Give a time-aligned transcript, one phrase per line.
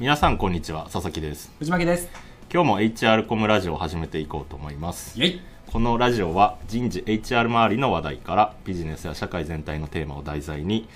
[0.00, 1.50] 皆さんこんにちは佐々木です。
[1.58, 2.08] 藤巻です。
[2.54, 5.18] 今日も HR コムラジオを始めていこうと思います。
[5.18, 5.40] イェイ。
[5.66, 10.88] このラジオは人事 HR 周りの話題からビジネスや社会全体のテーマを題材に、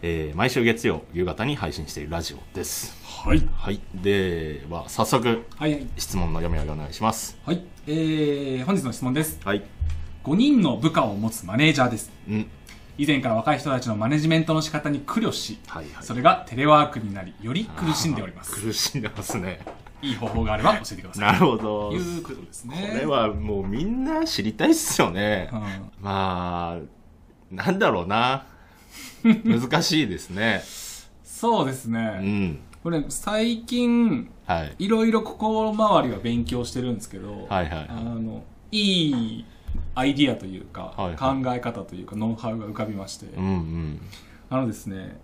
[0.00, 2.96] えー毎週月曜夕方に配信しているラジオです。
[3.04, 3.46] はい。
[3.54, 3.80] はい。
[3.94, 5.72] では早速はい。
[5.74, 7.36] はい質問の読み上げお願いします。
[7.44, 7.62] はい。
[7.86, 9.38] えー、本日の質問です。
[9.44, 9.64] はい。
[10.24, 12.10] 5人の部下を持つマネージャーです。
[12.26, 12.50] うん
[12.98, 16.04] 以前から若い人たちのマネジメントの仕方に苦慮し、はいはい。
[16.04, 18.52] それがテレワークになりより苦しんでおります。
[18.60, 19.60] 苦しんでますね。
[20.02, 21.32] いい方法があれば教えてください。
[21.32, 21.90] なるほど。
[21.90, 22.88] ということですね。
[22.92, 25.60] これはもうみんな知りたいっすよね、うん。
[26.00, 26.78] まあ
[27.50, 28.46] なんだろうな。
[29.24, 30.62] 難しいですね。
[31.24, 32.58] そうですうね、ん。
[32.82, 34.74] これ最近はい。
[34.78, 37.88] いろいろ心周りは勉強してるんですけど、はいはいはい。
[37.90, 39.44] あのいい
[39.94, 41.42] アイディアというか、はいはい。
[41.42, 44.00] 考え方というかノウハウが浮かびまして、うんうん。
[44.50, 45.18] あのですね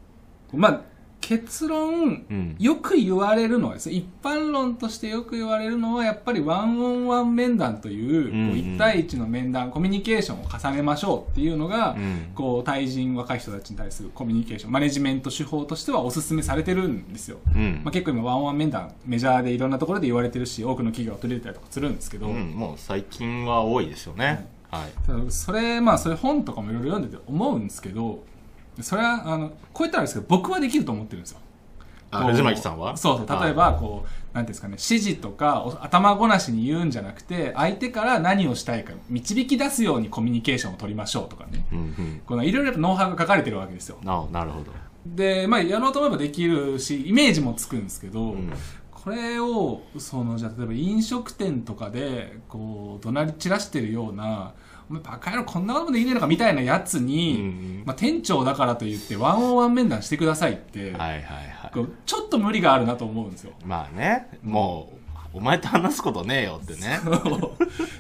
[0.53, 0.83] まあ
[1.23, 2.57] 結論、うん。
[2.59, 8.51] よく言われるのはですね一般論としてよく言われるのはやっぱりワンオンワン面談という,、うんうん。
[8.51, 12.33] こう1対1の面談コミュニケーションを重ねましょうっていうのが、うん。
[12.35, 17.81] こう対人若い人たちに対するコミュニケーションマネジメント手法としてはお勧めされてるんですよ、うん。
[17.85, 24.49] まあ、結構今ワンオンワン面談メジャーでいろんなところで言われてるし多くの企業が取り入れたりとかするんですけど、うん、もう最近は多いですよね。
[24.71, 25.31] はい。
[25.31, 28.25] それまあそれ本とかもいろいろ読んでて思うんですけど
[28.81, 31.39] それはあのこう言ったらですけど僕はできると思ってるんですよ。
[32.11, 32.97] 藤巻さんは？
[32.97, 33.43] そうそう。
[33.43, 41.67] 例えばこうなんですかね指示とかお頭ごなしに言うんじゃなくて相手から何をしたいか導き出すようにコミュニケーションを取りましょうとかね。
[41.73, 42.23] うんうん。
[42.27, 43.99] このいろいろノウハウが書かれてるわけですよ。
[44.05, 44.73] あなるほど。
[45.07, 48.53] でまあやろうと思えばできるしイメージもつくんですけど、うん。
[48.91, 54.53] これをそのじゃあ例えば飲食店とかでこう怒鳴り散らしてるような
[54.93, 61.87] 「お前バカ野郎こんなこともできねえのか」みたいなやつに、うんうんまあ、店長だからと言ってワンオンワン面談してくださいって、はいはいはい。
[62.05, 63.53] ちょっと無理があるなと思うんですよ。
[63.65, 65.02] まあね、もう、
[65.35, 67.01] お前と話すことねえよってね。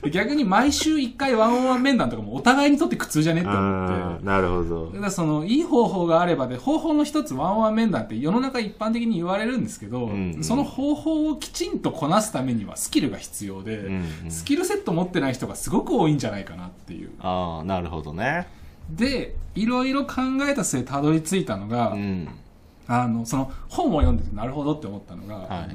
[0.02, 4.24] で逆に毎週1回ワンオンワン面談とかもお互いにとって苦痛じゃねって思ってうん。
[4.24, 4.98] なるほどだ。
[4.98, 13.94] からそのいい方法があればで方法の一つワンオンワン面談って世の中一般的に言われるんですけど、うんうんその方法をきちんとこなすためにはスキルが必要で、うん
[14.24, 18.48] うんスキルセット持ってない人がすごく多いんじゃないかなっていうああ、なるほどね。
[18.90, 20.14] でいろいろ考
[20.48, 22.28] えた末たどり着いたのが、うん。
[22.88, 25.74] あのその本を読んでてなるほどって思ったのが、はいあの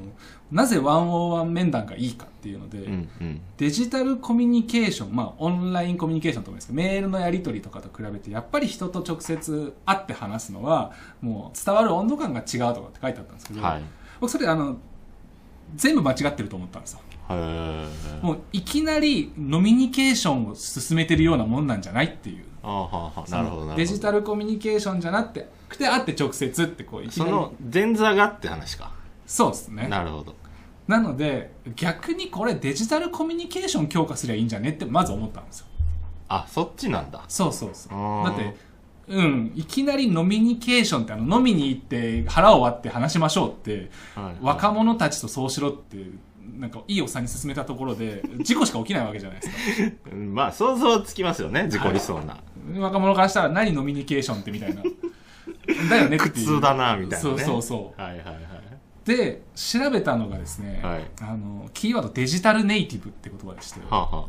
[0.52, 3.42] なぜワンオンワン面談がいいかっていうので、うんうん。
[3.58, 13.82] デジタルコミュニケーション、まあ、オンラインコミュニケーションと思うんですけど、メールのやり取りとかと比べて、やっぱり人と直接会って話すのは、もう伝わる温度感が違うとかって書いてあったんですけど、はい。
[14.22, 14.78] 僕それ、あの、
[15.76, 17.02] 全部間違ってると思ったんですよ。
[18.22, 22.46] もういきなりノミニケーションを進めてるようなもんなんじゃないっていう。
[23.76, 25.48] デジタルコミュニケーションじゃなくて、
[25.78, 27.32] 会って直接ってこう、いきなり。
[27.32, 28.92] その前座がって話か。
[29.28, 29.88] そうですね。
[29.88, 30.36] なるほど。
[30.88, 35.68] なので、逆にこれデジタルコミュニケーション強化すりゃいいんじゃねってまず思ったんですよ。
[36.30, 37.24] あ、そっちなんだ。
[37.28, 38.56] そうそうそうだって
[39.08, 45.98] うんいきなりノミニケーションってあの飲みに行って腹を割って話しましょうって、はい若者たちとそうしろって
[46.58, 51.64] なんかいいおっさんに勧めたところで 事故しか起きないわけじゃないですかうん まあ、想像つきますよね。
[51.64, 52.38] 自己理想な。
[52.78, 54.84] 若者からしたら何ノミニケーションってみたいな
[55.90, 58.38] だよねっていう苦痛だなみたいなねそうそうそうはいはいはい。
[59.08, 61.06] で調べたのがですね、はい。
[61.22, 64.28] あのキーワードデジタルネイティブって言葉でして、はあは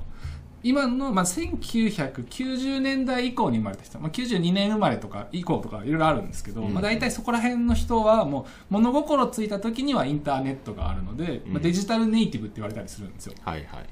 [0.63, 3.85] 今の、まあ、1990年代以降に生まれた。
[3.85, 6.75] 人、まあ、92年生まれとか以降とかいろいろあるんですけど、うん。
[6.75, 11.63] まあ、大体そこら辺の人はもう物心ついた時にはインターネットがあるので、まあ、うん。
[11.63, 13.35] デジタルネイティブって言われたりするんですよ。
[13.45, 13.51] あ。
[13.51, 13.87] はいはい。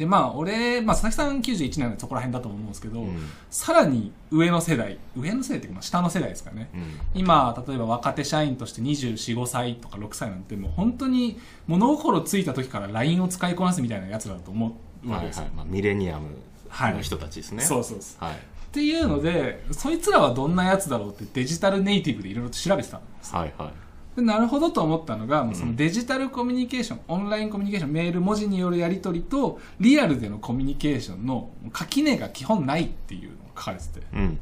[0.00, 3.28] でまあ俺、まあ、佐々木さん91年でそこら辺だと思うんですけど、うん。
[3.50, 7.00] さらに上の世代上の世代っていうかまあ下の世代ですかね、うん。
[7.12, 14.74] 今例えば若手社員として245歳とか6歳なんてもう本当に物心ついた時から LINE を使いこなすみたいなやつだと思
[15.04, 15.56] うわけですよ、はいはい。
[15.58, 16.30] まあ、ミレニアム
[16.70, 17.62] の人たちですね。
[17.62, 18.24] そうそうそう。
[18.24, 18.34] はい。
[18.36, 18.38] っ
[18.72, 23.89] ていうのでそいつらはどんなやつだろうってデジタルネイティブでいろいろと調べてたんですはいはい。
[24.20, 34.38] でなるほどと思ったのが、もうんのデジタルコミュニケーションオンラインコミュニケーションメール文字によるやり取りとリアルでのコミュニケーションの垣根が基本ないっていうのが書かれててうんうん。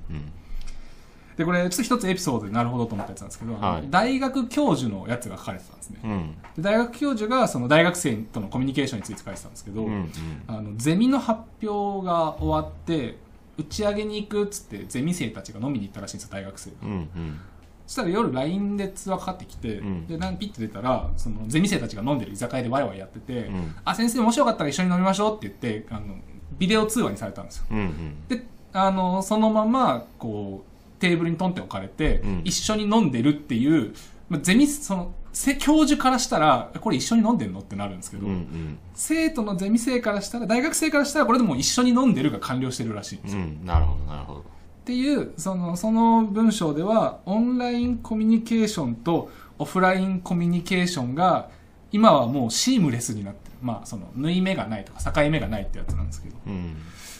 [1.36, 6.34] でこれちょっと一つエピソードでなるほどと思ったやつなんですけど、はい大学教授のやつが書かれてたんですね、うん。
[6.56, 10.12] で大学教授がその大学生とのコミュニケーションについて書いてたんですけど、うんうん。
[10.48, 13.18] あのゼミの発表が終わって
[13.56, 17.40] 打ち上げに行くっつってゼミ生たちが飲みに行ったらしいんですよ大学生がうんうん。
[17.88, 20.06] そしたら夜 LINE で通話かかってきて、うん。
[20.06, 23.74] でなんピッて出たらそのゼミ生たちが飲んでる居酒屋でワイワイやってて、うん。
[23.82, 26.16] あ先生もしよかったら一緒に飲みましょうって言ってあの
[26.58, 27.64] ビデオ通話にされたんですよ。
[27.70, 28.28] うんうん。
[28.28, 28.44] で
[28.74, 32.42] あのそのままこうテーブルにトンって置かれて、うん。
[32.44, 33.94] 一緒に飲んでるっていう、
[34.28, 38.78] まあ、ゼミそのせ教授からしたら、これ一緒に飲んでんのってなるんですけど、うんうん。
[38.94, 43.42] 生徒のゼミ生からしたら、大学生からしたら、これでもう一緒に飲んでるが完了してるらしいんですよ。
[43.42, 44.44] うんなるほどなるほど
[44.88, 51.50] っていうそのその文章ではオンラインコミュニケーションとオフラインコミュニケーションが
[51.92, 56.36] 今はもうシームレスになってるまあその縫い目がないとか境目がないってやつなんですけど。
[56.46, 56.74] うん。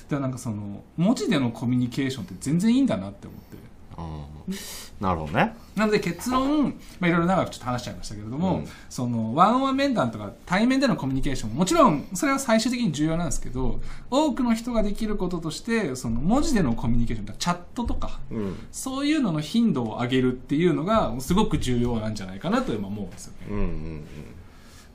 [0.08, 3.58] でなんかその文字でのコミュニケーションって全然いいんだなって思って
[3.98, 4.54] うん。
[5.00, 5.54] なるほどね。
[5.76, 8.68] なので結論、まあ、いろいろ長くちょっと話しちゃいましたけれども、うん。
[8.88, 13.80] そのワンオンワン面談とか対面でのコミュニケーションもちろんそれは最終的に重要なんですけど
[14.10, 18.56] 多くの人ができることとしてその文字でのコミュニケーションチャットとかうん。
[18.72, 23.46] そういうのの頻度を上げるっていうのがすごく重要なんじゃないかなと今思うんですよね。
[23.50, 24.04] うんうん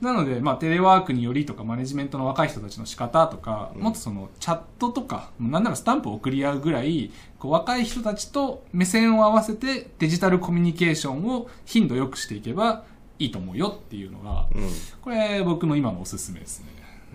[0.00, 3.82] なので、まあ、テレワークによりとかマネジメントの若い人たちの仕方とか、うん。
[3.82, 12.84] もっとそのチャットとかなんならスタンプを送り合うぐらいこう若い人たちと目線を合わせてデジタルコミュニケーションを頻度よくしていけば
[13.18, 14.68] いいと思うよっていうのがうん。
[15.00, 16.66] これ僕の今のおすすめですね。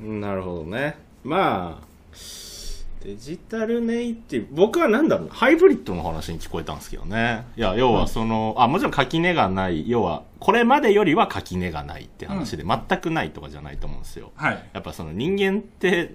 [0.01, 0.97] うんなるほどね。
[1.23, 1.89] まあ
[3.03, 14.69] デジタルネイティブ僕はなんだろうハイブリッドの話に聞こえたんですけどねいや要はその、あもちろん垣根がない要はこれまでよりは垣根がないって話で、全くないとかじゃないと思うんですよはい。
[14.73, 16.13] やっぱその人間って、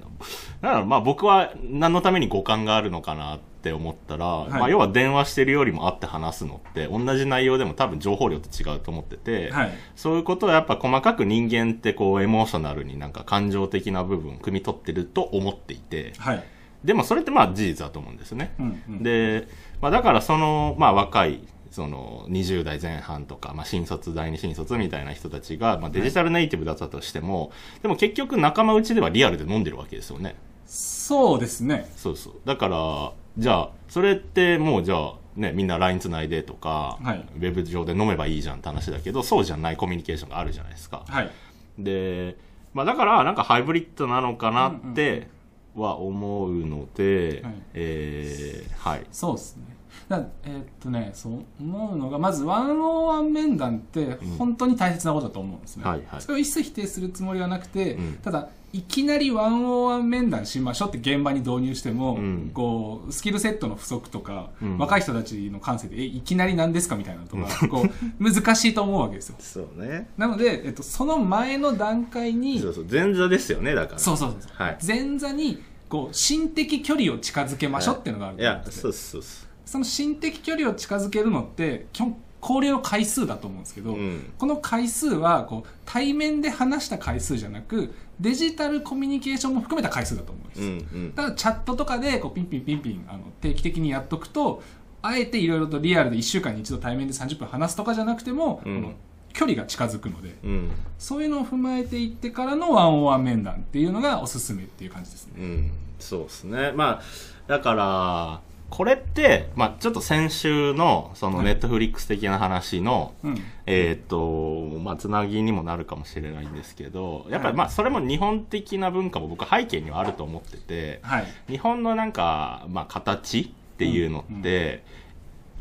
[0.61, 9.73] なんだろう、まあ僕は何のために五感があるのかなって思ったら、いまあ要は電話してるよりも会って話すのって、同じ内容でも多分情報量って違うと思ってて、はい。
[9.95, 16.45] そういうことはやっぱ細かく人間ってこうエモーショナルになんか感情的な部分を汲み取ってると思っていて、はい。
[16.85, 18.55] でもそれってまあ事実だと思うんですね。
[18.59, 19.49] うんうん、で、
[19.81, 21.41] まあ、だからその、まあ、若い
[21.71, 27.51] その20代前半とか、まあ、新卒第二新卒みたいな人たちが、まあ、デジタルネイティブだったとしても、
[27.83, 30.37] でも結局仲間内ではリアルで飲んでるわけですよね。
[30.67, 31.91] そうですね。
[31.97, 32.35] そうそう。
[32.45, 37.27] だからじゃあそれってもうじゃあね、みんな LINE つないでとか、はい。
[37.37, 41.03] ウェブ上で飲めばいいじゃんって話だけどそうじゃないコミュニケーションがあるじゃないですか。
[41.09, 41.31] はい。
[41.79, 42.37] で、
[42.73, 45.29] まあ、だからなんかハイブリッドなのかなって
[45.75, 49.65] は思うので、はいえーはいそうですね。
[50.09, 55.85] だえーっとね、そう思うのが、まず、ワンオンワン面談って本当に大切なことだと思うんですね。
[55.85, 56.21] はいはい。
[56.21, 58.13] それを一切否定するつもりはなくて、うん。
[58.23, 62.51] ただ、いきなりワンオンワン面談しましょうって現場に導入しても、うん。
[62.53, 64.79] こう、スキルセットの不足とか、うん。
[64.79, 69.37] 若い人たちの感性で、え、いきなり何ですかみたいなのとか、 こう、難しいと思うわけですよ。
[69.39, 70.09] そうね。
[70.19, 73.99] なので、えっと、その前の段階に、そうそう前座ですよねだから。
[73.99, 74.79] そうそうそう、はい。
[74.87, 90.73] 前座に、こう、心的距離を近づけましょうっていうのがあるいと思っててやそうそうそその心的距離を近づけるのって基本交流の回数だと思うんですけど、う、うん、この回数はこう対面で話した回数じゃなくデジタルコミュニケーションも含めた回数だと思うんです、うんう
[91.07, 91.15] ん。
[91.15, 94.63] だからチャットとかでこうピンピンピンピンあの定期的にやっとくと
[95.01, 98.83] あえていろいろとリアルで1週間に一度対面で30分話すとかじゃなくても、うん。
[98.83, 98.95] この
[99.33, 100.71] 距離が近づくのでうん。
[100.99, 105.33] そういうのを踏まえていってからのワンオンワン面談っていうのがおすすめっていう感じですね。
[105.39, 105.71] うん。
[105.99, 106.73] そうですね。
[106.73, 107.03] まあ
[107.47, 108.41] だから
[108.77, 111.47] これって、まあ、ちょっと先週のそのはい。
[111.47, 113.39] ネットフリックス的な話の、うん。
[113.67, 117.53] えーっとまあつなぎにもなるかもしれないんですけどやっぱはい。
[117.53, 121.27] りまあそれも日本的な文化も僕は背景にはあると思っててはい。
[121.49, 124.83] 日本のなんか、まあ、形っていうのうんって、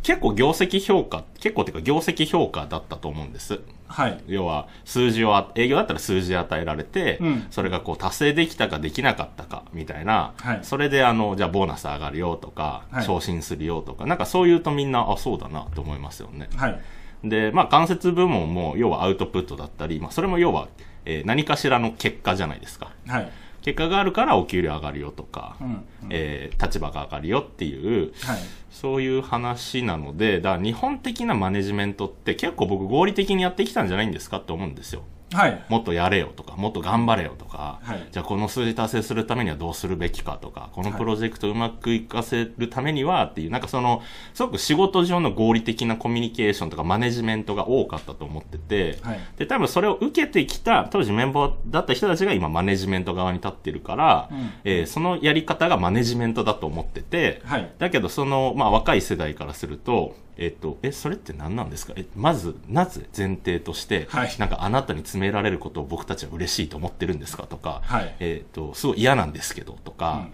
[0.03, 3.61] 結構業績評価結構っていうか業績評価だったと思うんです。
[3.87, 4.23] はい。
[4.27, 7.47] 要は数字をあ営業だったら数字与えられて、うん。
[7.51, 10.59] それがこう達成できたかできなかったかみたいな、はい。
[10.63, 13.03] それであのじゃあボーナス上がるよとか、はい。
[13.05, 16.49] 昇進するよとかなんかそう言うとみんなあそうだなと思いますよね。
[16.55, 16.81] はい。
[17.23, 20.67] でまあ間接部門も要はアウトプットだったり、まあ、それも要は、
[21.05, 22.91] えー何かしらの結果じゃないですか。
[23.07, 23.31] はい
[23.63, 28.39] 結果があるからお給料上がるよとか、うんうんえー立場が上がるよっていうはい
[28.69, 35.03] そういう話なので、だから日本的なマネジメントって結構僕合理的にやってきたんじゃないんですかって思うんですよ。
[35.31, 35.63] はい。
[35.69, 38.07] もっとやれよとか、もっと頑張れよとか、はい。
[38.11, 44.01] じゃあこの数字達成するためにはどうするべきかとか、このプロジェクトうまくいかせるためにはっていう、なんかその、
[44.33, 49.19] すごく仕事上の合理的なコミュニケーションとかマネジメントが多かったと思ってて、はい。
[49.37, 54.51] で、多分それを受けてきた当時メンバーだった人たちが今マネジメント側に立ってるから、うん。
[54.63, 57.71] えーそのやり方がマネジメントだと思ってて、はい。
[57.79, 61.93] だけどその、まあ、若い世代からすると、えっと、え、それって何なんですか？
[61.95, 64.35] え、まず、なぜ前提として、はい。
[64.39, 68.15] なんかあなたに詰められることを僕たちは嬉しいと思ってるんですかとか、はい。
[68.19, 70.27] えっと、すごい嫌なんですけどとうんか、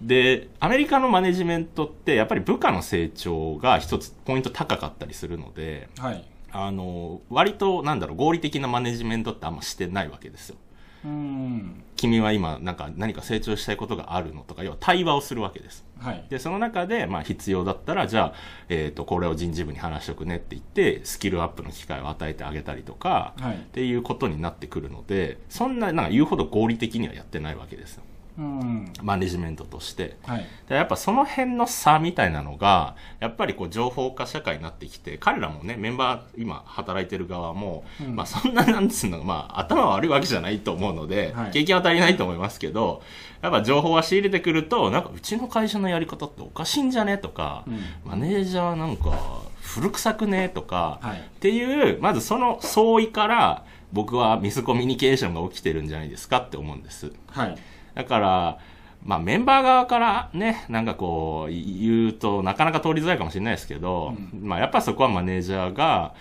[0.00, 6.24] で、アメリカのマネジメントって、やっぱり部下の成長が一つポイント高かったりするので、はい。
[6.52, 10.56] あの、割と、なんだろう、合理的なマネジメントってあんましてないわけですよ。
[11.04, 11.82] うん。
[11.96, 16.24] 君は今なんか何か成長したいことがあるのとか要は対話をするわけですはい。
[16.28, 18.34] でその中で、まあ、必要だったらじゃあ、
[18.68, 23.54] えー、とこれを人事部に話しとくねって言ってスキルアップの機会を与えてあげたりとか、はい。
[23.54, 28.02] っていうことになってくるのでそんななんか言うほど合理的にはやってないわけですよ
[28.38, 28.92] うん。
[29.02, 30.16] マネジメントとして。
[30.24, 30.46] はい。
[30.68, 38.16] でやっぱその辺の差みたいなのがやっぱりこう情報化社会になってきて彼らもねメンバー今働いてる側も、うん。
[38.16, 41.50] まあ、そんななんつうの、まあ、頭悪いわけじゃないと思うので、はい。
[41.50, 43.02] 経験は足りないと思いますけど
[43.42, 47.80] やっぱ情報は仕入れてくるとなんかうちの会社のやり方っておかしいんじゃねとか、うん。
[48.10, 51.18] マネージャーなんか古臭くねとか、はい。
[51.18, 57.12] っていうまずその相違から僕はミスコミュニケーションが起きてるんじゃないですかって思うんです。
[57.28, 57.58] はい
[57.94, 58.58] だから、
[59.04, 66.14] まあメンバー側からね、なんかこう言うとなかなか通りづらいかもしれないですけど、まあやっぱそこはマネージャーが、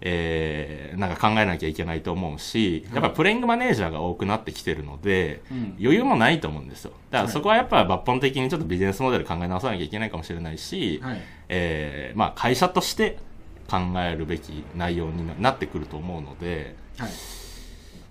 [0.00, 5.76] えー、なんか考えなきゃいけないと思うし、やっぱプレイングマネージャーが多くなってきてるので、うん。
[5.80, 6.92] 余裕もないと思うんですよ。
[7.10, 11.20] だからそこはやっぱ抜本的にちょっとビジネスモデル考え直さなきゃいけないかもしれないし、はい。
[11.48, 13.18] えーまあ会社として
[13.68, 17.10] 考えるべき内容にななってくると思うので、はい。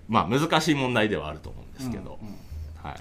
[0.08, 2.34] まあ難しい問題ではあると思うんですけど、うんうん
[2.82, 2.94] はい。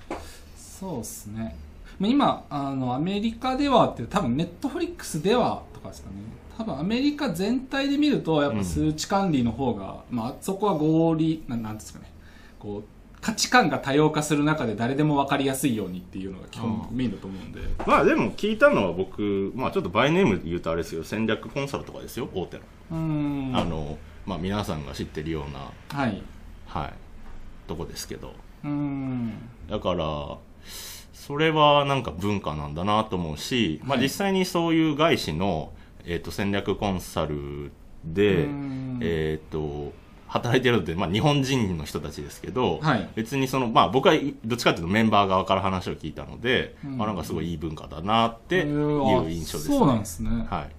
[0.58, 1.56] そうですね。
[2.00, 6.16] まあ今あのアメリカではって多分ネットフリックスではとかですかね。
[6.58, 12.12] 多分アメリカ全体で見るとやっぱ数値管理の方が、まあそこは合理ななんですかね。
[12.60, 12.84] こう
[13.20, 22.64] 価値観が多様化する中で誰でも分かりやすいようにっていうのが基本メインだと思うんで、まあでも聞いたのは僕、まあちょっとバイネームで言うとあれですよ、戦略コンサルとかですよ、大手の。
[22.92, 22.98] うー
[23.52, 23.58] ん。
[23.58, 26.22] あの、まあ皆さんが知ってるような、はい。
[26.68, 26.94] はい、
[27.68, 28.34] とこですけど。
[28.64, 29.34] うーん。
[29.70, 30.38] だから、
[31.14, 34.06] それはなんか文化なんだなと思うし、まあはい。
[34.06, 35.74] 実際にそういう外資の、
[36.06, 37.72] えっ、と、戦略コンサル
[38.06, 39.00] で、うん。
[39.02, 39.92] えっ、と、
[40.28, 43.10] 働いてるのって、まあ日本人の人たちですけど、はい。
[43.16, 46.98] 別にその、まあ僕はどっちかというとメンバー側から話を聞いたので、うん。
[46.98, 49.78] まあなんかすごいいい文化だなっていう印象ですね。
[49.78, 50.30] そうなんですね。
[50.50, 50.72] はい。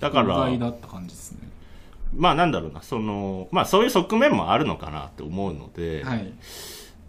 [0.00, 1.48] だから意外、だった感じですね。
[2.14, 6.32] まあなんだろうな、その、まあそういう側面もあるのかなって思うので、はい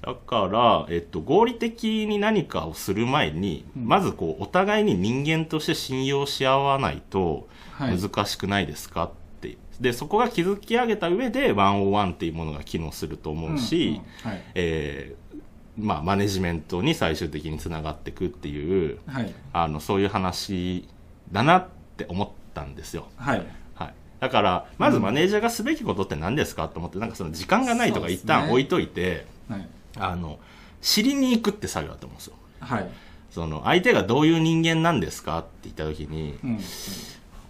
[0.01, 3.87] だから、えっと、合理的に何かをする前に、うん。
[3.87, 7.99] まずこう、お互いに人間として信用し合わないとはい。
[7.99, 9.11] 難しくないですかっ
[9.41, 9.57] て。
[9.79, 14.43] で、そこが築き上げた上で、101っていうものが機能すると思うし、うんうんはい。
[14.55, 15.37] えー
[15.77, 19.33] まあ、マネジメントに最終的につながっていくっていう、はい。
[19.53, 20.87] あの、そういう話
[21.31, 23.07] だなって思ったんですよ。
[23.15, 23.45] はい。
[23.75, 23.93] はい。
[24.19, 29.67] だから、まずマネージャーがすべきことって何ですかと思って、なんかその時間がないとか一旦置いといて、はい
[29.99, 30.39] あの、
[30.81, 32.33] 知りに行くって作業だと思うんですよ。
[32.59, 32.89] はい
[33.29, 36.59] その、相手がどういう人間なんですかって言った時に、うん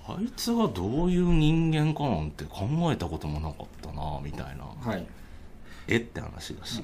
[0.10, 4.64] あいつがどういう人間かなんて考えたこともなかったな、みたいな。
[4.64, 5.06] はい
[5.88, 6.84] えって話だし。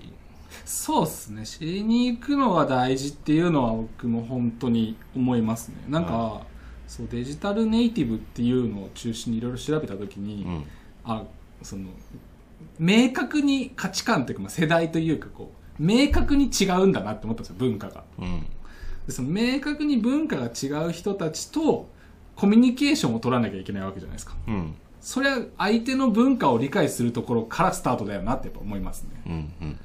[0.66, 6.46] そうですね知りに行くのは大事っていうのは僕も本当に思いますねなんか、は
[6.88, 10.64] そうデジタルネイティブっていうのを中心にいろいろ調べた時に、うん。
[11.06, 11.24] あ
[11.62, 11.90] その
[12.80, 18.46] 明確に価値観というか、まあ、世代というかこう明確に違うんだなって思ったんですよ文化がうん。
[19.08, 21.90] でその明確に文化が違う人たちと
[22.36, 24.76] コミュニケーションを取らなきゃいけないわけじゃないですかうん。
[25.02, 29.34] それは相手の文化を理解するところからスタートだよなってやっぱ思いますねうん。
[29.62, 29.80] うん。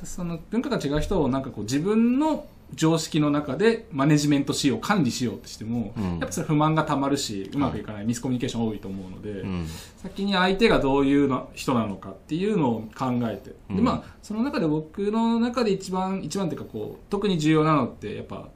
[0.00, 6.04] でその文化が違う人をなんかこう自分の常識の中でマネジメントしよう管理しようとしても、うん。
[6.04, 9.66] やっぱそれ不満がたまるしうまくいかない、ミスコミュニケーション多いと思うので、うん。
[9.96, 13.76] 先に相手がどういうの人なのかっていうのを考えて、うん。
[13.76, 18.48] でまあその中で僕の中で一番一番っていうかこう特に重要なのってやっぱ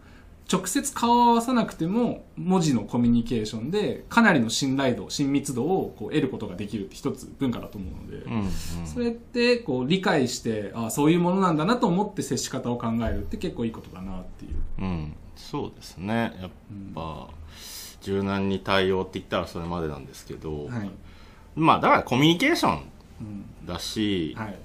[0.50, 8.50] 直接顔を合わさなくても文字のコミュニケーションでかなりの信頼度親密度をこう得ることができるって一つ文化だと思うので、うん。
[8.87, 14.53] それってこう理解してあそういうものなんだなと思って接し方を考えるって結構いいことだなっていう。
[14.79, 15.17] うん。
[15.35, 16.37] そうですね。
[16.41, 16.50] やっ
[16.95, 17.29] ぱ、
[18.03, 20.91] 柔軟に対応って言ったらそれまでなんですけど、はい
[21.57, 22.83] まあだからコミュニケーション
[23.21, 24.57] うんだし、はい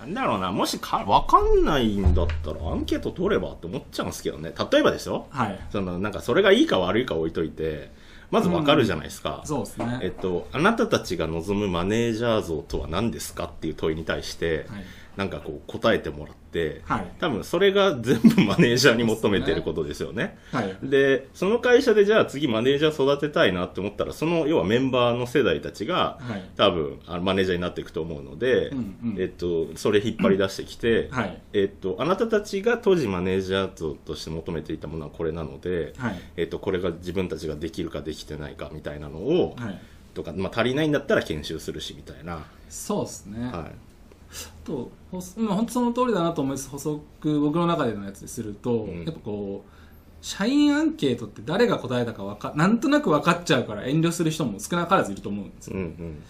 [0.00, 4.52] なんだろうな、もしか、わかんないんだったらアンケート取ればって思っちゃうんですけどね。
[4.70, 5.26] 例えばですよ。
[5.30, 7.90] はい、その、なんかそれがいいか悪いか置いといて、
[8.30, 9.42] まずわかるじゃないですか。
[9.44, 14.84] そうですね、えっと、あなたたちが望むマネージャー像とは何ですかっていう問いに対して、はい
[15.18, 17.06] なんかこう答えてもらって、はい。
[17.18, 20.38] 多分それが全部マネージャーに求めてることですよね。
[20.52, 20.76] はい。
[20.80, 26.48] で、その会社でじゃあ次マネージャー育てたいなって思ったら、その要はメンバーの世代たちが、はい。
[26.56, 29.16] 多分あのマネージャーになっていくと思うので、うんうん。
[29.18, 31.42] えっと、それ引っ張り出してきて、はい。
[31.52, 36.20] えっと、あなたたちが当時マネージャー像として求めていたものはこれなので、はい。
[36.36, 39.80] えっと、これが自分たちができるかできてないかみたいなのを、はい。
[40.14, 43.87] とか、まあ、足りないんだったら研修するしみたいな、そうですね、はい、
[44.64, 49.04] とほまあ本当その通りだなと思います補足僕の中でのやつですると、うん。
[49.04, 49.70] やっぱこう
[50.20, 55.76] 社員アンケートって誰が答えたかわかなんとなく分かっちゃうから遠慮する人も少なからずいると思うんですよ。
[55.76, 56.24] うんうん。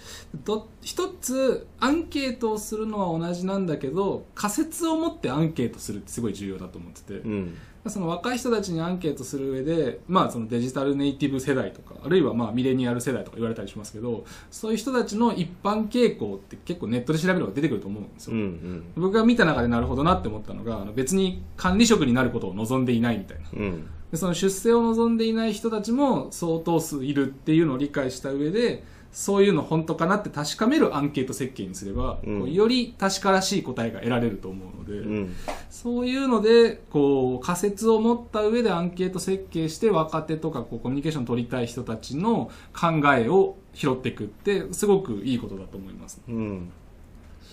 [0.44, 7.54] ど一つアンケートをするのは同じなんだけど仮説を持ってアンケートするってすごい重要だと思ってて、うん
[7.86, 18.82] その若い人たちにアンケートする上で、まあ、そのデジタルネイティブ世代とかあるいはまあミレニアル世代とか言われたりしますけどそういう人たちの一般傾向って結構ネットで調べるのが出てくると思うんですうよ、ん。
[18.96, 23.44] 僕が見た中でなるほどなって思ったのがあの別に管理職になることを望んでいないみたいな。
[23.52, 23.88] うん。
[24.10, 32.52] でその出世を望んでいない人たちも相当数いるっていうのを理解した上でそういうの本当かなって確かめるアンケート設計にすれば、うん。
[32.52, 35.34] より確からしい答えが得られると思うので、うん。
[35.70, 46.20] そういうのでこう仮説を持った上でアンケート設計して若手とかこうコミュニケーション取りたい人たちの考えを拾っていくってすごくいいことだと思います。
[46.28, 46.70] うん。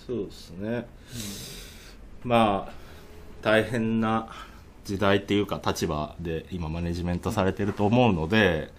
[0.06, 0.88] そうですね、
[2.24, 2.74] まあ
[3.42, 4.28] 大変な
[4.84, 8.72] 時代っていうか立場で今マネジメントされてると思うので、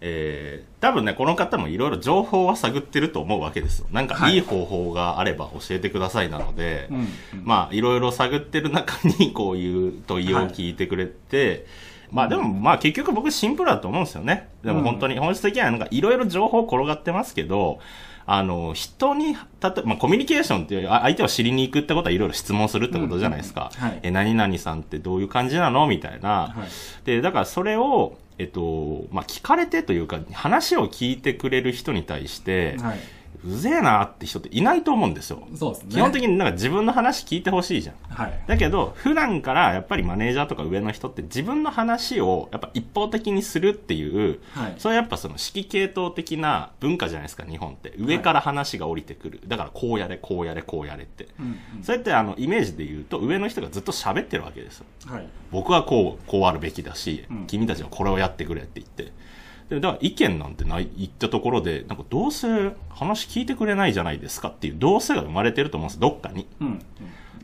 [0.00, 3.86] えー多分ねこの方もいろいろ情報は探ってると思うわけですよ。
[3.92, 4.36] なんかはい。
[4.36, 7.06] いい方法があれば教えてくださいなので、うんうん。
[7.44, 11.66] まあいろいろ探ってる中にこういう問いを聞いてくれて、
[12.10, 14.48] まあでもまあ結局僕シンプルだと思うんですよね。
[14.64, 17.78] でも本当に本質的にはなんかいろいろ情報転がってますけど、
[18.24, 23.70] あの、人に、たとまあコミュニケーションっていう、あ相手を知りに行くってことはいろいろ質問するってことじゃないですか。
[23.76, 23.84] うん。
[23.84, 23.90] うん。
[23.90, 24.00] はい。
[24.04, 25.86] え、何々さんってどういう感じなの？
[25.86, 26.28] みたいな。
[26.28, 26.54] は
[27.02, 27.06] い。
[27.06, 32.98] で、だからそれを、えっと、まあ聞かれてというか、話を聞いてくれる人に対して、はい。
[33.44, 35.46] うぜえなって人っていないと思うんですよ。
[35.54, 37.96] そうですね基本的になんか自分の話聞いてほしいじゃん。
[38.08, 47.94] はいだけど、普段からやっぱりマネージャーとか上の人って自分の話をやっぱ一方的にするっていう、はいそれやっぱその指揮系統的な文化じゃないですか、日本って。
[47.98, 49.40] 上から話が降りてくる。
[49.46, 51.28] だからこうやれ、こうやれ、こうやれって。
[51.38, 54.86] うんそれってあの、イメージで言うと、上の人がずっと喋ってるわけですよ。
[55.08, 59.12] うんはい僕はこう、こうあるべきだし、うん君たちはこれをやってくれって言って。
[59.70, 66.46] でだから意見なんてない言ったところで、なんかどうせ話聞いてくれないじゃないですかっていうどうせが生まれてると思うんです、どっかに。
[66.60, 66.80] うんうん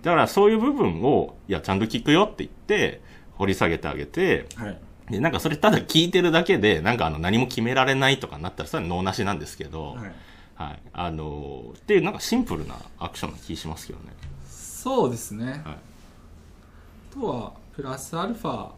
[0.02, 3.00] だからそういう部分を、いや、ちゃんと聞くよって言って、
[3.38, 4.78] 掘り下げてあげて、はい
[5.10, 10.12] で、なんかそれただ聞いてるだけで、なんかあの何も決められないとかになったら、それは脳なしなんですけど、はい
[10.56, 10.78] はい。
[10.92, 14.06] あのーっていうなんかシンプルなアクションな気しますけどね。
[14.48, 15.60] そうですね、はい。
[15.66, 15.78] あ
[17.12, 18.70] とはプラスアルファ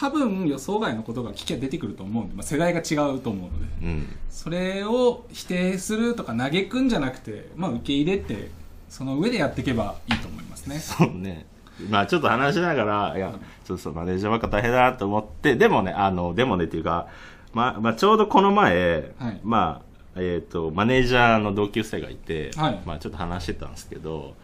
[0.00, 3.86] 多分予想外のことが聞きゃ出てくると思うんで、まあ、世代が違うと思うので。
[3.86, 4.08] うん。
[4.30, 8.48] それを否定するとか嘆くんじゃなくて、まあ、受け入れて
[8.88, 10.78] その上でやっていけばいいと思いますね。
[10.78, 11.44] そうね。
[11.88, 13.32] まあちょっと話しながら、いや、
[13.64, 17.06] ちょっとマネージャーばっか大変だなと思って、でもね、あの、でもねっていうか、
[17.52, 19.40] まあ、まあちょうどこの前、はい。
[19.44, 19.82] ま
[20.16, 22.80] あ、えっ、と、マネージャーの同級生がいて、はい。
[22.84, 24.34] まあちょっと話してたんですけど、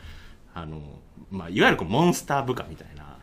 [0.55, 0.81] あの、
[1.31, 3.16] まあいわゆるこうモンスター部下みたいな、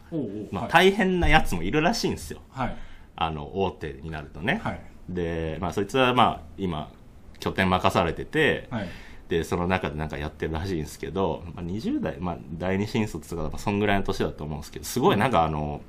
[0.51, 0.71] まあはい。
[0.71, 2.39] 大変なやつもいるらしいんですよ。
[2.49, 2.75] はい。
[3.15, 4.61] あの、大手になるとね。
[4.63, 4.81] はい。
[5.09, 6.91] で、まあそいつはまあ今、
[7.39, 8.87] 拠点任されてて、はい。
[9.29, 15.81] で、その中でなんかやってるらしいんですけど、まあ、20代、まあ、第二新卒とか、まあ、そんぐらいの年だと思うんですけど、すごいなんかあの、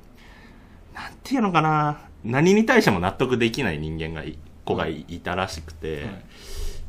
[0.95, 6.25] なんていうのかな、何に対しても納得できない人間がい、子がいいたらしくて、はい。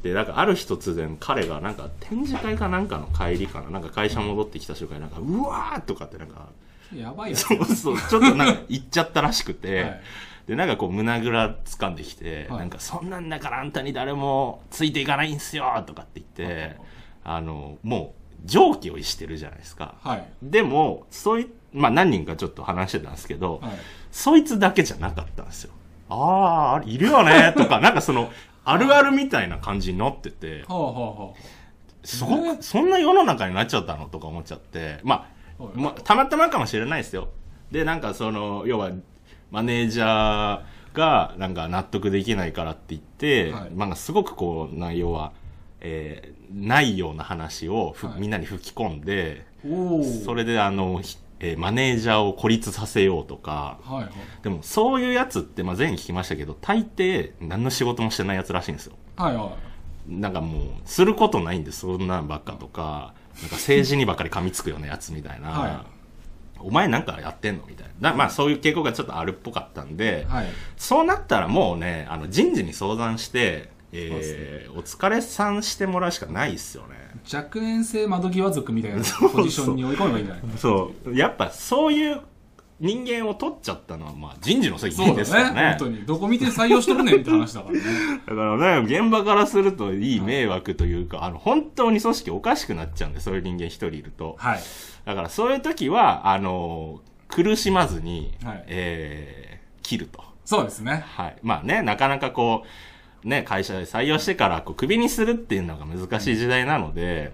[0.04, 6.48] で、なんかある日突然彼がなんか展示会かなんかの帰りかな、なんか会社戻ってきた瞬間になんか、うわーとかってなんか、
[6.94, 10.02] やばいやつそうそう、ちょっとなんか言っちゃったらしくて、はい。
[10.48, 12.60] で、なんかこう胸ぐら掴んできて、はい。
[12.60, 16.78] なんかそんなんだからあんたに誰もついていかないんすよとかって言って、はい。
[17.24, 19.96] あの、もう常軌を逸してるじゃないですか。
[20.04, 20.28] はい。
[20.44, 23.72] でも、そうい、まあ何人かちょっと話してたんですけど、はい。
[24.12, 25.74] そいつだけじゃなかったんですよ。
[26.10, 28.32] ああ、いるよねとか、なんかその、
[28.64, 31.34] あるあるみたいな感じになってて、はあはあは
[32.04, 32.28] そ、
[32.62, 35.30] そんな世の中になっちゃったのとか思っちゃって、まあ、はい
[35.76, 37.30] まあ、たまたまかもしれないですよ。
[37.72, 38.92] で、なんかその、要は、
[39.52, 40.62] マネージャー
[40.94, 43.76] が、なんか納得できないからって言って、はい。
[43.76, 45.32] なんかすごくこう、内容は、
[45.82, 48.22] えーないような話をふ、はい。
[48.22, 49.46] みんなに吹き込んで、
[50.24, 54.10] それであの、ひえーマネージャーを孤立させようとか、はいはい。
[54.44, 58.94] でもそういうやつって、まあ、前に聞きましたけど、大抵何の仕事もしてないやつらしいんですよ。
[59.18, 59.58] はいは
[60.10, 60.14] い。
[60.20, 65.86] なんかもう、することないんで、そんなんばっかとか、なんか政治にばっかり噛みつくようなやつみたいな、は
[66.60, 68.12] お前なんかやってんのみたいな。
[68.12, 70.48] だまあそういう傾向がちょっとあるっぽかったんで、はい。
[70.78, 76.96] そうなったらもうね、あの人事に相談して、えーお疲れさんしてもらうしかないっすよね。
[77.34, 78.98] 若年性窓際族みたいな
[79.32, 80.58] ポジションに追い込めばいいんじゃない？
[80.58, 81.16] そう。
[81.16, 82.22] やっぱそういう
[82.80, 85.70] 人間を取っちゃったのは、まあ、人事の責任ですからねね。
[85.78, 87.82] 本当にどこ見て採用しとるねんって話だからね
[88.28, 94.36] だからね、現場からするといい迷惑というか、あの、本当に組織おかしくなっちゃうんで、そういう人間一人いると。
[94.38, 94.60] はい
[95.06, 100.24] だからそういう時は、あの、苦しまずに、はいえー、切ると。
[100.44, 101.38] そうですねはい。
[101.44, 102.64] まあね、なかなかこ
[103.24, 107.34] う、ね、会社で採用してから、こう、クビにするっていうのが難しい時代なので、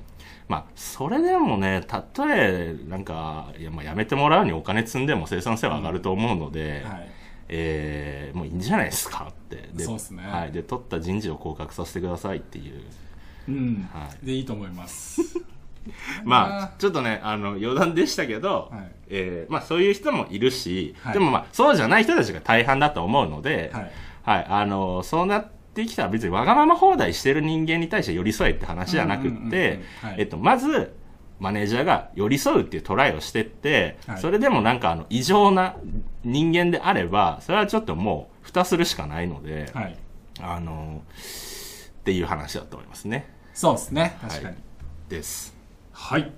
[0.52, 7.12] まあ、それでもね、たとえ、なんか、いや、まあ、辞めてもらうにお金積んでも生産性は上がると思うので、はい。
[7.48, 9.70] えー、もういいんじゃないですかって。
[9.78, 10.24] そうっすね。
[10.24, 10.52] はい。
[10.52, 12.82] で、取った人事を降格させてくださいっていう。
[13.48, 14.26] うん、はい。
[14.26, 15.22] でいいと思います。
[16.26, 18.92] まあ、ちょっとね、あの、余談でしたけど、はい。
[19.08, 21.14] えーまあ、そういう人もいるし、はい。
[21.14, 23.92] でもまあ、そうじゃない人たちが大半だと思うので、はい。
[24.24, 30.94] はい、あの、そうなってきたら別にわがまま放題してる人間に対して寄り添えって話じゃなくってはい、えっと、まず、
[31.40, 35.76] マネージャーが寄り添うっていうトライをしてって、はいそれでもなんかあの、異常な
[36.24, 39.98] 人間であれば、それはちょっともう、蓋するしかないので、はい
[40.40, 41.02] あの、
[42.02, 43.34] っていう話だと思いますね。
[43.54, 44.56] そうですね確かに
[45.10, 45.56] です。
[45.92, 46.32] はい、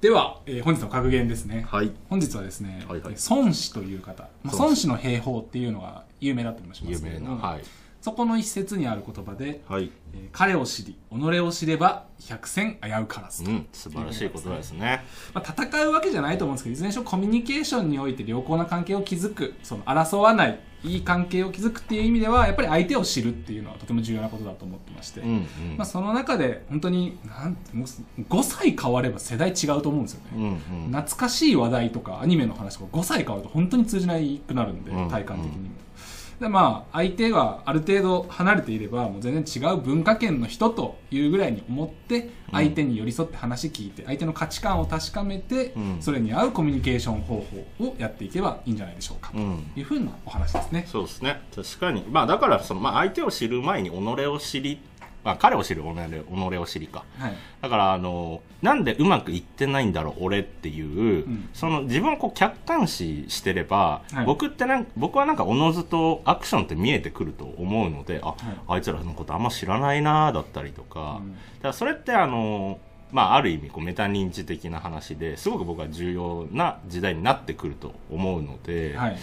[0.00, 1.92] では、えー本日の格言ですねはい。
[2.08, 7.30] 本日はですね、はいはい孫子という方、まあ、孫子の兵法っていうのが有名だったりもしま有名な。
[7.30, 7.60] はい。
[8.00, 9.90] そこの一節にある言葉で、はい。
[10.14, 15.04] えー彼を知り己を知れば百戦危うからずと、うん、素晴らしい言葉ですね。
[15.34, 25.46] まあ、戦うわけじゃないと思うんですけどいずれにしろコミュニケーションにおいて良好な関係を築くその争わないいい関係を築くっていう意味ではやっぱり相手を知るっていうのはとても重要なことだと思ってまして、うんうん。
[25.76, 27.86] まあ、その中で本当になんてもう
[28.22, 30.46] 5歳変われば世代違うと思うんですよね、うんう
[30.88, 30.92] ん。
[30.92, 35.74] 懐かしい話題とかアニメの話とか5歳変わると本当に通じないくなるんで、うん体感的にも。
[36.40, 47.44] でまあ相手がある程度離れていればもう全然違う文化圏の人というぐらいに思って相手に寄り添って話聞いて相手の価値観を確かめて、うんそれに合うコミュニケーション方
[47.78, 49.70] 法をやっていけばいいんじゃないでしょうか、うん。
[49.74, 50.86] というふうなお話ですね。
[50.88, 51.42] そうですね。
[51.54, 52.04] 確かに。
[52.08, 54.80] まあだから、その、まあ相手を知る前に己を知り、
[55.24, 57.04] あ、彼を知る己己を知りか。
[57.18, 57.34] はい。
[57.60, 61.48] だから、あの、なんでうまくいってないんだろう、俺っていう、ん。
[61.52, 64.26] その自分をこう客観視してれば、はい。
[64.26, 68.34] 僕ってなん僕はなんかおのずとアクションって見えてくると思うので、あ、い。
[68.68, 71.32] あいつらのことあんま知らないなだったりとか、うん。
[71.32, 72.78] だからそれってあの、
[73.12, 79.18] まあある意味こうメタ認知的な話ですごく僕は重要な時代になってくると思うので、はい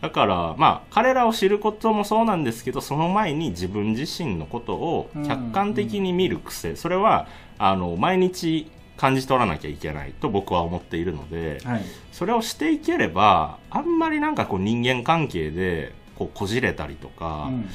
[0.00, 7.26] だから、まあ、彼らを知ることもそうなんですけど、その前に自分自身のことを客観的に見る癖、それは、
[7.58, 11.82] あの、毎日感じ取らなきゃいけないと僕は思っているので、はい。
[12.12, 17.68] それをしていければ、あんまりなんかこう人間関係で、こうこじれたりとか、うん。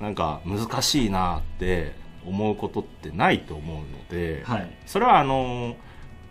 [0.00, 1.92] なんか難しいなって
[2.26, 4.70] 思うことってないと思うので、はい。
[4.86, 5.76] それはあの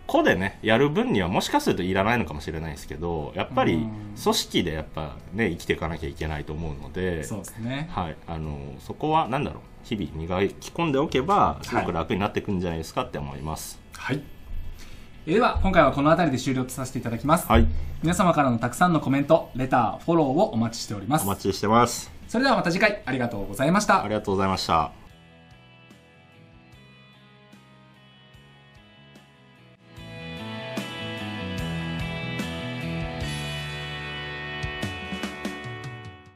[0.06, 3.90] 個でねやる分にはもしかするといらないのかもしれないですけどやっぱりうん。
[4.22, 7.88] 組織でやっぱね生きていかなきゃいけないと思うのでそうですね。
[7.92, 9.62] はい、あのそこはなんだろう。
[9.84, 13.80] 日々磨き込んでおけばすごく楽になっていくんじゃないですかって思います。
[13.94, 14.22] はい。
[15.26, 17.66] えーでは今回はこの辺りで終了とさせていただきます、はい。
[18.02, 21.24] 皆様からのたくさんのコメントレターフォローをお待ちしております。
[21.24, 22.10] お待ちしてます。
[22.28, 24.02] それではまた次回ありがとうございました。
[24.04, 25.01] ありがとうございました